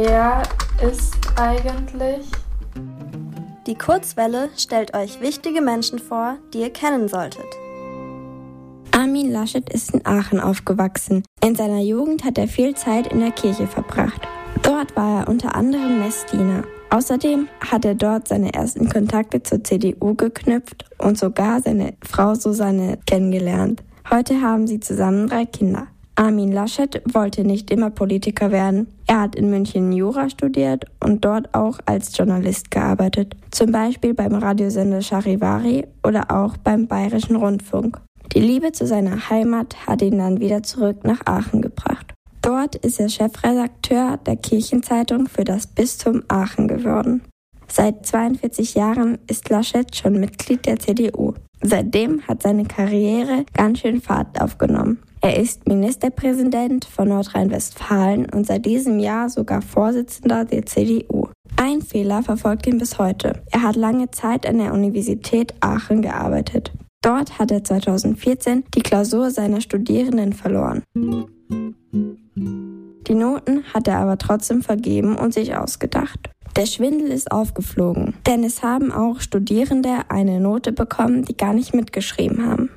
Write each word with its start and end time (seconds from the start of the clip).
Wer 0.00 0.44
ist 0.88 1.16
eigentlich? 1.34 2.24
Die 3.66 3.74
Kurzwelle 3.74 4.48
stellt 4.56 4.94
euch 4.94 5.20
wichtige 5.20 5.60
Menschen 5.60 5.98
vor, 5.98 6.38
die 6.54 6.60
ihr 6.60 6.70
kennen 6.72 7.08
solltet. 7.08 7.44
Armin 8.92 9.32
Laschet 9.32 9.68
ist 9.68 9.92
in 9.92 10.06
Aachen 10.06 10.38
aufgewachsen. 10.38 11.24
In 11.42 11.56
seiner 11.56 11.80
Jugend 11.80 12.22
hat 12.22 12.38
er 12.38 12.46
viel 12.46 12.76
Zeit 12.76 13.08
in 13.08 13.18
der 13.18 13.32
Kirche 13.32 13.66
verbracht. 13.66 14.20
Dort 14.62 14.94
war 14.94 15.22
er 15.22 15.28
unter 15.28 15.56
anderem 15.56 15.98
Messdiener. 15.98 16.62
Außerdem 16.90 17.48
hat 17.58 17.84
er 17.84 17.96
dort 17.96 18.28
seine 18.28 18.54
ersten 18.54 18.88
Kontakte 18.88 19.42
zur 19.42 19.64
CDU 19.64 20.14
geknüpft 20.14 20.84
und 20.98 21.18
sogar 21.18 21.60
seine 21.60 21.94
Frau 22.08 22.36
Susanne 22.36 23.00
kennengelernt. 23.04 23.82
Heute 24.08 24.40
haben 24.42 24.68
sie 24.68 24.78
zusammen 24.78 25.26
drei 25.26 25.44
Kinder. 25.44 25.88
Armin 26.18 26.50
Laschet 26.50 27.00
wollte 27.12 27.44
nicht 27.44 27.70
immer 27.70 27.90
Politiker 27.90 28.50
werden. 28.50 28.88
Er 29.06 29.20
hat 29.20 29.36
in 29.36 29.50
München 29.50 29.92
Jura 29.92 30.28
studiert 30.28 30.84
und 30.98 31.24
dort 31.24 31.54
auch 31.54 31.78
als 31.86 32.16
Journalist 32.16 32.72
gearbeitet. 32.72 33.36
Zum 33.52 33.70
Beispiel 33.70 34.14
beim 34.14 34.34
Radiosender 34.34 35.00
Charivari 35.00 35.86
oder 36.02 36.28
auch 36.28 36.56
beim 36.56 36.88
Bayerischen 36.88 37.36
Rundfunk. 37.36 38.00
Die 38.34 38.40
Liebe 38.40 38.72
zu 38.72 38.84
seiner 38.84 39.30
Heimat 39.30 39.86
hat 39.86 40.02
ihn 40.02 40.18
dann 40.18 40.40
wieder 40.40 40.64
zurück 40.64 41.04
nach 41.04 41.24
Aachen 41.24 41.62
gebracht. 41.62 42.12
Dort 42.42 42.74
ist 42.74 42.98
er 42.98 43.08
Chefredakteur 43.08 44.16
der 44.16 44.36
Kirchenzeitung 44.36 45.28
für 45.28 45.44
das 45.44 45.68
Bistum 45.68 46.24
Aachen 46.26 46.66
geworden. 46.66 47.22
Seit 47.68 48.04
42 48.04 48.74
Jahren 48.74 49.18
ist 49.28 49.48
Laschet 49.50 49.94
schon 49.94 50.18
Mitglied 50.18 50.66
der 50.66 50.80
CDU. 50.80 51.34
Seitdem 51.62 52.22
hat 52.26 52.42
seine 52.42 52.64
Karriere 52.64 53.44
ganz 53.52 53.80
schön 53.80 54.00
Fahrt 54.00 54.40
aufgenommen. 54.40 54.98
Er 55.20 55.36
ist 55.36 55.66
Ministerpräsident 55.66 56.84
von 56.84 57.08
Nordrhein-Westfalen 57.08 58.26
und 58.32 58.46
seit 58.46 58.64
diesem 58.64 59.00
Jahr 59.00 59.28
sogar 59.28 59.62
Vorsitzender 59.62 60.44
der 60.44 60.64
CDU. 60.64 61.26
Ein 61.56 61.82
Fehler 61.82 62.22
verfolgt 62.22 62.68
ihn 62.68 62.78
bis 62.78 62.98
heute. 62.98 63.42
Er 63.50 63.62
hat 63.62 63.74
lange 63.74 64.12
Zeit 64.12 64.46
an 64.46 64.58
der 64.58 64.72
Universität 64.72 65.54
Aachen 65.58 66.02
gearbeitet. 66.02 66.72
Dort 67.02 67.38
hat 67.38 67.50
er 67.50 67.64
2014 67.64 68.64
die 68.74 68.80
Klausur 68.80 69.30
seiner 69.30 69.60
Studierenden 69.60 70.32
verloren. 70.34 70.84
Die 73.08 73.14
Noten 73.14 73.64
hat 73.74 73.88
er 73.88 73.98
aber 73.98 74.18
trotzdem 74.18 74.62
vergeben 74.62 75.16
und 75.16 75.34
sich 75.34 75.56
ausgedacht. 75.56 76.30
Der 76.56 76.66
Schwindel 76.66 77.08
ist 77.08 77.32
aufgeflogen, 77.32 78.14
denn 78.26 78.44
es 78.44 78.62
haben 78.62 78.92
auch 78.92 79.20
Studierende 79.20 79.90
eine 80.08 80.38
Note 80.40 80.72
bekommen, 80.72 81.24
die 81.24 81.36
gar 81.36 81.54
nicht 81.54 81.74
mitgeschrieben 81.74 82.46
haben. 82.46 82.70